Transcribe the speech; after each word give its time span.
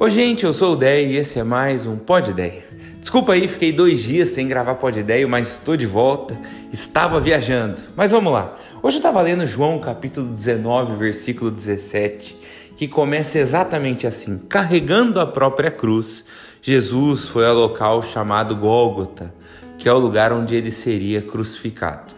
Oi, 0.00 0.10
gente, 0.10 0.44
eu 0.44 0.52
sou 0.52 0.74
o 0.74 0.76
Dé 0.76 1.02
e 1.02 1.16
esse 1.16 1.40
é 1.40 1.42
mais 1.42 1.84
um 1.84 1.96
Pod 1.96 2.30
Ideia. 2.30 2.62
Desculpa 3.00 3.32
aí, 3.32 3.48
fiquei 3.48 3.72
dois 3.72 3.98
dias 3.98 4.28
sem 4.28 4.46
gravar 4.46 4.76
Pod 4.76 4.96
Ideia, 4.96 5.26
mas 5.26 5.54
estou 5.54 5.76
de 5.76 5.86
volta. 5.86 6.38
Estava 6.72 7.18
viajando. 7.18 7.82
Mas 7.96 8.12
vamos 8.12 8.32
lá. 8.32 8.54
Hoje 8.80 8.98
eu 8.98 9.00
estava 9.00 9.20
lendo 9.20 9.44
João 9.44 9.80
capítulo 9.80 10.28
19, 10.28 10.94
versículo 10.94 11.50
17, 11.50 12.38
que 12.76 12.86
começa 12.86 13.40
exatamente 13.40 14.06
assim: 14.06 14.38
Carregando 14.48 15.18
a 15.18 15.26
própria 15.26 15.68
cruz, 15.68 16.24
Jesus 16.62 17.24
foi 17.24 17.44
ao 17.44 17.56
local 17.56 18.00
chamado 18.00 18.54
Gólgota, 18.54 19.34
que 19.78 19.88
é 19.88 19.92
o 19.92 19.98
lugar 19.98 20.32
onde 20.32 20.54
ele 20.54 20.70
seria 20.70 21.20
crucificado. 21.20 22.14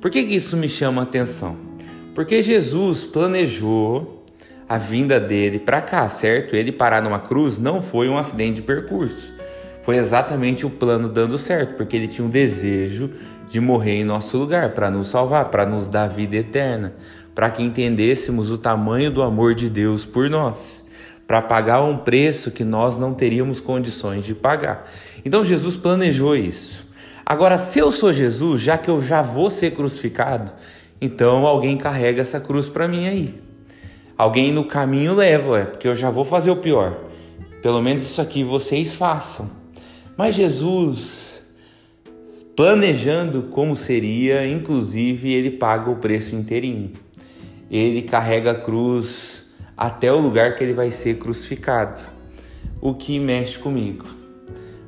Por 0.00 0.10
que, 0.10 0.24
que 0.24 0.34
isso 0.34 0.56
me 0.56 0.68
chama 0.68 1.02
a 1.02 1.04
atenção? 1.04 1.56
Porque 2.12 2.42
Jesus 2.42 3.04
planejou 3.04 4.23
a 4.68 4.78
vinda 4.78 5.20
dele 5.20 5.58
para 5.58 5.80
cá, 5.80 6.08
certo? 6.08 6.56
Ele 6.56 6.72
parar 6.72 7.02
numa 7.02 7.18
cruz 7.18 7.58
não 7.58 7.82
foi 7.82 8.08
um 8.08 8.18
acidente 8.18 8.56
de 8.56 8.62
percurso. 8.62 9.32
Foi 9.82 9.96
exatamente 9.96 10.64
o 10.64 10.70
plano 10.70 11.08
dando 11.08 11.38
certo, 11.38 11.74
porque 11.74 11.94
ele 11.94 12.08
tinha 12.08 12.26
um 12.26 12.30
desejo 12.30 13.10
de 13.48 13.60
morrer 13.60 14.00
em 14.00 14.04
nosso 14.04 14.38
lugar 14.38 14.70
para 14.70 14.90
nos 14.90 15.08
salvar, 15.08 15.50
para 15.50 15.66
nos 15.66 15.88
dar 15.88 16.08
vida 16.08 16.36
eterna, 16.36 16.94
para 17.34 17.50
que 17.50 17.62
entendêssemos 17.62 18.50
o 18.50 18.56
tamanho 18.56 19.10
do 19.10 19.22
amor 19.22 19.54
de 19.54 19.68
Deus 19.68 20.06
por 20.06 20.30
nós, 20.30 20.86
para 21.26 21.42
pagar 21.42 21.82
um 21.82 21.98
preço 21.98 22.50
que 22.50 22.64
nós 22.64 22.96
não 22.96 23.12
teríamos 23.12 23.60
condições 23.60 24.24
de 24.24 24.34
pagar. 24.34 24.90
Então 25.24 25.44
Jesus 25.44 25.76
planejou 25.76 26.34
isso. 26.34 26.86
Agora, 27.26 27.58
se 27.58 27.78
eu 27.78 27.92
sou 27.92 28.12
Jesus, 28.12 28.62
já 28.62 28.78
que 28.78 28.90
eu 28.90 29.00
já 29.00 29.20
vou 29.20 29.50
ser 29.50 29.72
crucificado, 29.72 30.52
então 31.00 31.46
alguém 31.46 31.76
carrega 31.76 32.22
essa 32.22 32.40
cruz 32.40 32.68
para 32.68 32.88
mim 32.88 33.06
aí. 33.06 33.43
Alguém 34.16 34.52
no 34.52 34.64
caminho 34.64 35.12
leva, 35.12 35.58
é 35.58 35.64
porque 35.64 35.88
eu 35.88 35.94
já 35.94 36.08
vou 36.08 36.24
fazer 36.24 36.50
o 36.50 36.56
pior. 36.56 36.96
Pelo 37.60 37.82
menos 37.82 38.04
isso 38.04 38.20
aqui 38.20 38.44
vocês 38.44 38.92
façam. 38.92 39.50
Mas 40.16 40.34
Jesus, 40.34 41.44
planejando 42.54 43.44
como 43.44 43.74
seria, 43.74 44.46
inclusive 44.46 45.34
ele 45.34 45.50
paga 45.50 45.90
o 45.90 45.96
preço 45.96 46.36
inteirinho. 46.36 46.92
Ele 47.68 48.02
carrega 48.02 48.52
a 48.52 48.54
cruz 48.54 49.46
até 49.76 50.12
o 50.12 50.20
lugar 50.20 50.54
que 50.54 50.62
ele 50.62 50.74
vai 50.74 50.92
ser 50.92 51.18
crucificado. 51.18 52.00
O 52.80 52.94
que 52.94 53.18
mexe 53.18 53.58
comigo, 53.58 54.04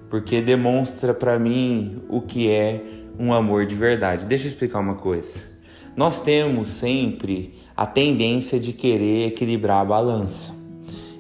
porque 0.09 0.41
demonstra 0.41 1.13
para 1.15 1.39
mim 1.39 2.03
o 2.09 2.21
que 2.21 2.49
é 2.49 2.81
um 3.19 3.33
amor 3.33 3.67
de 3.67 3.75
verdade. 3.75 4.27
Deixa 4.27 4.45
eu 4.45 4.51
explicar 4.51 4.79
uma 4.79 4.95
coisa. 4.95 5.56
Nós 5.97 6.21
temos 6.21 6.73
sempre 6.73 7.55
a 7.75 7.87
tendência 7.87 8.61
de 8.61 8.75
querer 8.75 9.29
equilibrar 9.29 9.81
a 9.81 9.85
balança. 9.85 10.55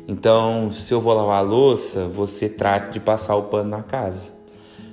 Então, 0.06 0.70
se 0.70 0.92
eu 0.92 1.00
vou 1.00 1.14
lavar 1.14 1.38
a 1.38 1.40
louça, 1.40 2.04
você 2.04 2.46
trate 2.46 2.92
de 2.92 3.00
passar 3.00 3.36
o 3.36 3.44
pano 3.44 3.70
na 3.70 3.82
casa. 3.82 4.32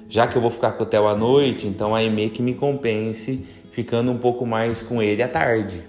Já 0.07 0.25
que 0.25 0.37
eu 0.37 0.41
vou 0.41 0.49
ficar 0.49 0.71
com 0.71 0.83
o 0.83 0.85
Theo 0.85 1.05
à 1.05 1.15
noite, 1.15 1.67
então 1.67 1.93
aí 1.93 2.09
meio 2.09 2.29
que 2.29 2.41
me 2.41 2.53
compense 2.53 3.45
ficando 3.73 4.09
um 4.09 4.17
pouco 4.17 4.45
mais 4.45 4.81
com 4.81 5.03
ele 5.03 5.21
à 5.21 5.27
tarde. 5.27 5.81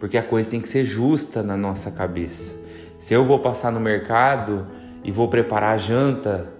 Porque 0.00 0.16
a 0.16 0.22
coisa 0.22 0.48
tem 0.48 0.60
que 0.60 0.68
ser 0.68 0.84
justa 0.84 1.42
na 1.42 1.58
nossa 1.58 1.90
cabeça. 1.90 2.54
Se 2.98 3.12
eu 3.12 3.22
vou 3.22 3.38
passar 3.38 3.70
no 3.70 3.80
mercado 3.80 4.66
e 5.04 5.12
vou 5.12 5.28
preparar 5.28 5.74
a 5.74 5.78
janta, 5.78 6.54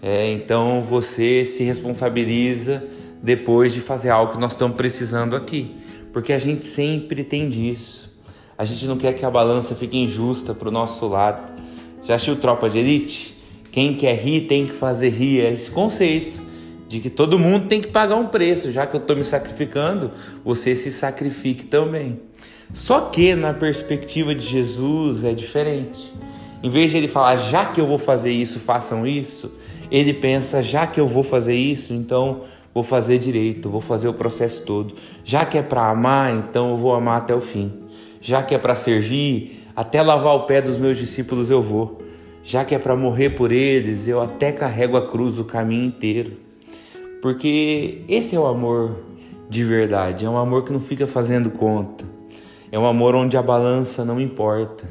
é, 0.00 0.32
então 0.32 0.80
você 0.80 1.44
se 1.44 1.64
responsabiliza 1.64 2.82
depois 3.22 3.74
de 3.74 3.82
fazer 3.82 4.08
algo 4.08 4.32
que 4.32 4.38
nós 4.38 4.52
estamos 4.52 4.74
precisando 4.74 5.36
aqui 5.36 5.84
porque 6.14 6.32
a 6.32 6.38
gente 6.38 6.64
sempre 6.64 7.24
tem 7.24 7.48
disso. 7.48 8.08
A 8.56 8.64
gente 8.64 8.86
não 8.86 8.96
quer 8.96 9.14
que 9.14 9.26
a 9.26 9.30
balança 9.30 9.74
fique 9.74 9.98
injusta 9.98 10.54
para 10.54 10.68
o 10.68 10.70
nosso 10.70 11.08
lado. 11.08 11.52
Já 12.04 12.14
assistiu 12.14 12.36
Tropa 12.36 12.70
de 12.70 12.78
Elite? 12.78 13.36
Quem 13.72 13.96
quer 13.96 14.14
rir 14.14 14.42
tem 14.42 14.64
que 14.64 14.74
fazer 14.74 15.08
rir. 15.08 15.40
É 15.40 15.52
esse 15.52 15.72
conceito 15.72 16.40
de 16.86 17.00
que 17.00 17.10
todo 17.10 17.36
mundo 17.36 17.66
tem 17.66 17.80
que 17.80 17.88
pagar 17.88 18.14
um 18.14 18.28
preço. 18.28 18.70
Já 18.70 18.86
que 18.86 18.94
eu 18.94 19.00
estou 19.00 19.16
me 19.16 19.24
sacrificando, 19.24 20.12
você 20.44 20.76
se 20.76 20.92
sacrifique 20.92 21.64
também. 21.64 22.20
Só 22.72 23.00
que 23.00 23.34
na 23.34 23.52
perspectiva 23.52 24.36
de 24.36 24.46
Jesus 24.46 25.24
é 25.24 25.32
diferente. 25.32 26.14
Em 26.62 26.70
vez 26.70 26.92
de 26.92 26.96
ele 26.96 27.08
falar, 27.08 27.34
já 27.36 27.64
que 27.64 27.80
eu 27.80 27.88
vou 27.88 27.98
fazer 27.98 28.30
isso, 28.30 28.60
façam 28.60 29.04
isso, 29.04 29.52
ele 29.90 30.14
pensa, 30.14 30.62
já 30.62 30.86
que 30.86 31.00
eu 31.00 31.08
vou 31.08 31.24
fazer 31.24 31.56
isso, 31.56 31.92
então 31.92 32.42
vou 32.74 32.82
fazer 32.82 33.18
direito, 33.18 33.70
vou 33.70 33.80
fazer 33.80 34.08
o 34.08 34.12
processo 34.12 34.62
todo. 34.64 34.94
Já 35.24 35.46
que 35.46 35.56
é 35.56 35.62
para 35.62 35.88
amar, 35.88 36.34
então 36.34 36.72
eu 36.72 36.76
vou 36.76 36.92
amar 36.92 37.18
até 37.18 37.34
o 37.34 37.40
fim. 37.40 37.72
Já 38.20 38.42
que 38.42 38.54
é 38.54 38.58
para 38.58 38.74
servir, 38.74 39.64
até 39.76 40.02
lavar 40.02 40.34
o 40.34 40.40
pé 40.40 40.60
dos 40.60 40.76
meus 40.76 40.98
discípulos 40.98 41.50
eu 41.50 41.62
vou. 41.62 42.02
Já 42.42 42.64
que 42.64 42.74
é 42.74 42.78
para 42.78 42.96
morrer 42.96 43.30
por 43.30 43.52
eles, 43.52 44.08
eu 44.08 44.20
até 44.20 44.52
carrego 44.52 44.96
a 44.96 45.06
cruz 45.06 45.38
o 45.38 45.44
caminho 45.44 45.84
inteiro. 45.84 46.32
Porque 47.22 48.02
esse 48.08 48.34
é 48.34 48.38
o 48.38 48.46
amor 48.46 48.96
de 49.48 49.64
verdade, 49.64 50.24
é 50.24 50.28
um 50.28 50.36
amor 50.36 50.64
que 50.64 50.72
não 50.72 50.80
fica 50.80 51.06
fazendo 51.06 51.50
conta. 51.50 52.04
É 52.72 52.78
um 52.78 52.86
amor 52.86 53.14
onde 53.14 53.36
a 53.36 53.42
balança 53.42 54.04
não 54.04 54.20
importa. 54.20 54.84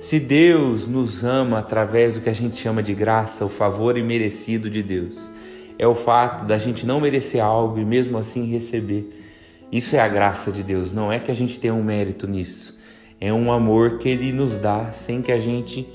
Se 0.00 0.18
Deus 0.18 0.86
nos 0.86 1.24
ama 1.24 1.58
através 1.58 2.14
do 2.14 2.20
que 2.20 2.28
a 2.28 2.32
gente 2.32 2.56
chama 2.56 2.82
de 2.82 2.94
graça, 2.94 3.44
o 3.44 3.48
favor 3.48 3.96
imerecido 3.96 4.68
de 4.68 4.82
Deus, 4.82 5.30
é 5.78 5.86
o 5.86 5.94
fato 5.94 6.44
da 6.44 6.58
gente 6.58 6.86
não 6.86 7.00
merecer 7.00 7.42
algo 7.42 7.78
e 7.78 7.84
mesmo 7.84 8.16
assim 8.18 8.46
receber. 8.46 9.24
Isso 9.70 9.96
é 9.96 10.00
a 10.00 10.08
graça 10.08 10.50
de 10.50 10.62
Deus, 10.62 10.92
não 10.92 11.12
é 11.12 11.18
que 11.18 11.30
a 11.30 11.34
gente 11.34 11.58
tenha 11.58 11.74
um 11.74 11.82
mérito 11.82 12.26
nisso. 12.26 12.78
É 13.20 13.32
um 13.32 13.50
amor 13.50 13.98
que 13.98 14.08
ele 14.08 14.32
nos 14.32 14.58
dá 14.58 14.92
sem 14.92 15.22
que 15.22 15.32
a 15.32 15.38
gente 15.38 15.88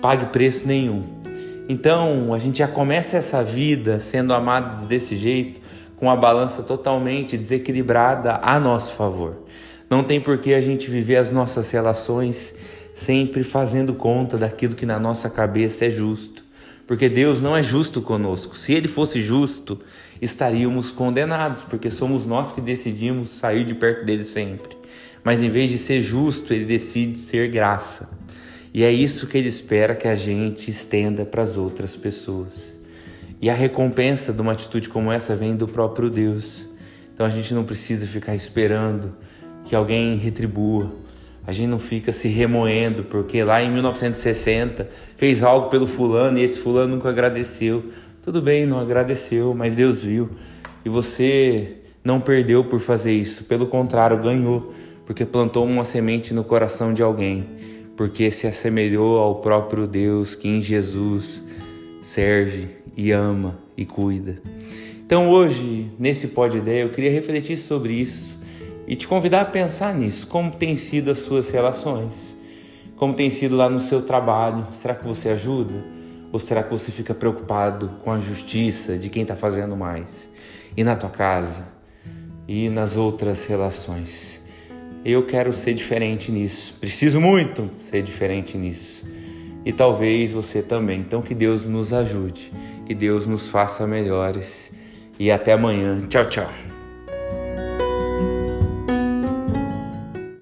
pague 0.00 0.26
preço 0.26 0.66
nenhum. 0.66 1.04
Então, 1.68 2.32
a 2.32 2.38
gente 2.38 2.58
já 2.58 2.68
começa 2.68 3.16
essa 3.16 3.42
vida 3.44 4.00
sendo 4.00 4.32
amados 4.32 4.84
desse 4.84 5.16
jeito, 5.16 5.60
com 5.96 6.08
a 6.08 6.16
balança 6.16 6.62
totalmente 6.62 7.36
desequilibrada 7.36 8.38
a 8.42 8.58
nosso 8.58 8.94
favor. 8.94 9.42
Não 9.90 10.04
tem 10.04 10.20
por 10.20 10.38
que 10.38 10.54
a 10.54 10.60
gente 10.60 10.88
viver 10.88 11.16
as 11.16 11.32
nossas 11.32 11.70
relações 11.70 12.54
sempre 12.94 13.42
fazendo 13.42 13.94
conta 13.94 14.38
daquilo 14.38 14.74
que 14.74 14.86
na 14.86 14.98
nossa 14.98 15.28
cabeça 15.28 15.84
é 15.84 15.90
justo 15.90 16.47
porque 16.88 17.06
Deus 17.06 17.42
não 17.42 17.54
é 17.54 17.62
justo 17.62 18.00
conosco. 18.00 18.56
Se 18.56 18.72
ele 18.72 18.88
fosse 18.88 19.20
justo, 19.20 19.78
estaríamos 20.22 20.90
condenados, 20.90 21.62
porque 21.62 21.90
somos 21.90 22.24
nós 22.24 22.50
que 22.50 22.62
decidimos 22.62 23.28
sair 23.28 23.62
de 23.66 23.74
perto 23.74 24.06
dele 24.06 24.24
sempre. 24.24 24.74
Mas 25.22 25.42
em 25.42 25.50
vez 25.50 25.70
de 25.70 25.76
ser 25.76 26.00
justo, 26.00 26.54
ele 26.54 26.64
decide 26.64 27.18
ser 27.18 27.50
graça. 27.50 28.18
E 28.72 28.82
é 28.82 28.90
isso 28.90 29.26
que 29.26 29.36
ele 29.36 29.48
espera 29.48 29.94
que 29.94 30.08
a 30.08 30.14
gente 30.14 30.70
estenda 30.70 31.26
para 31.26 31.42
as 31.42 31.58
outras 31.58 31.94
pessoas. 31.94 32.80
E 33.38 33.50
a 33.50 33.54
recompensa 33.54 34.32
de 34.32 34.40
uma 34.40 34.52
atitude 34.52 34.88
como 34.88 35.12
essa 35.12 35.36
vem 35.36 35.54
do 35.54 35.68
próprio 35.68 36.08
Deus. 36.08 36.64
Então 37.12 37.26
a 37.26 37.30
gente 37.30 37.52
não 37.52 37.64
precisa 37.64 38.06
ficar 38.06 38.34
esperando 38.34 39.14
que 39.66 39.76
alguém 39.76 40.16
retribua 40.16 40.90
a 41.48 41.52
gente 41.52 41.68
não 41.68 41.78
fica 41.78 42.12
se 42.12 42.28
remoendo, 42.28 43.04
porque 43.04 43.42
lá 43.42 43.62
em 43.62 43.72
1960 43.72 44.86
fez 45.16 45.42
algo 45.42 45.70
pelo 45.70 45.86
fulano 45.86 46.38
e 46.38 46.42
esse 46.42 46.58
fulano 46.58 46.96
nunca 46.96 47.08
agradeceu. 47.08 47.84
Tudo 48.22 48.42
bem, 48.42 48.66
não 48.66 48.78
agradeceu, 48.78 49.54
mas 49.54 49.76
Deus 49.76 50.02
viu. 50.02 50.28
E 50.84 50.90
você 50.90 51.76
não 52.04 52.20
perdeu 52.20 52.64
por 52.64 52.80
fazer 52.80 53.14
isso, 53.14 53.44
pelo 53.44 53.66
contrário, 53.66 54.20
ganhou, 54.20 54.74
porque 55.06 55.24
plantou 55.24 55.64
uma 55.64 55.86
semente 55.86 56.34
no 56.34 56.44
coração 56.44 56.92
de 56.92 57.02
alguém, 57.02 57.46
porque 57.96 58.30
se 58.30 58.46
assemelhou 58.46 59.18
ao 59.18 59.36
próprio 59.36 59.86
Deus 59.86 60.34
que 60.34 60.48
em 60.48 60.60
Jesus 60.60 61.42
serve 62.02 62.68
e 62.94 63.10
ama 63.10 63.58
e 63.74 63.86
cuida. 63.86 64.38
Então 65.02 65.30
hoje, 65.30 65.90
nesse 65.98 66.28
Pode 66.28 66.58
Ideia, 66.58 66.82
eu 66.82 66.90
queria 66.90 67.10
refletir 67.10 67.56
sobre 67.56 67.94
isso 67.94 68.37
e 68.88 68.96
te 68.96 69.06
convidar 69.06 69.42
a 69.42 69.44
pensar 69.44 69.94
nisso, 69.94 70.26
como 70.26 70.50
tem 70.50 70.74
sido 70.74 71.10
as 71.10 71.18
suas 71.18 71.50
relações, 71.50 72.34
como 72.96 73.12
tem 73.12 73.28
sido 73.28 73.54
lá 73.54 73.68
no 73.68 73.78
seu 73.78 74.00
trabalho. 74.00 74.66
Será 74.72 74.94
que 74.94 75.06
você 75.06 75.28
ajuda? 75.28 75.84
Ou 76.32 76.38
será 76.40 76.62
que 76.62 76.70
você 76.70 76.90
fica 76.90 77.14
preocupado 77.14 77.90
com 78.02 78.10
a 78.10 78.18
justiça 78.18 78.96
de 78.96 79.10
quem 79.10 79.22
está 79.22 79.36
fazendo 79.36 79.76
mais? 79.76 80.28
E 80.74 80.82
na 80.82 80.96
tua 80.96 81.10
casa? 81.10 81.68
E 82.48 82.70
nas 82.70 82.96
outras 82.96 83.44
relações? 83.44 84.40
Eu 85.04 85.26
quero 85.26 85.52
ser 85.52 85.74
diferente 85.74 86.32
nisso. 86.32 86.74
Preciso 86.80 87.20
muito 87.20 87.70
ser 87.90 88.02
diferente 88.02 88.56
nisso. 88.56 89.06
E 89.66 89.72
talvez 89.72 90.32
você 90.32 90.62
também. 90.62 91.00
Então 91.00 91.20
que 91.20 91.34
Deus 91.34 91.66
nos 91.66 91.92
ajude, 91.92 92.50
que 92.86 92.94
Deus 92.94 93.26
nos 93.26 93.48
faça 93.48 93.86
melhores. 93.86 94.72
E 95.18 95.30
até 95.30 95.52
amanhã. 95.52 96.00
Tchau, 96.08 96.24
tchau. 96.24 96.77